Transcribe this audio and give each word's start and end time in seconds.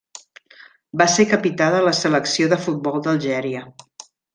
Va 1.01 1.07
ser 1.17 1.27
capità 1.35 1.69
de 1.77 1.83
la 1.91 1.95
selecció 2.01 2.51
de 2.55 2.61
futbol 2.67 3.03
d'Algèria. 3.09 3.67